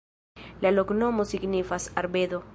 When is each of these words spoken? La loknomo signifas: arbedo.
La 0.65 0.71
loknomo 0.77 1.27
signifas: 1.33 1.91
arbedo. 2.05 2.43